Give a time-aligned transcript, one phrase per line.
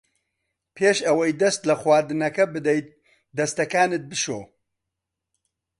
[0.75, 2.87] پێش ئەوەی دەست لە خواردنەکە بدەیت
[3.37, 4.39] دەستەکانت بشۆ.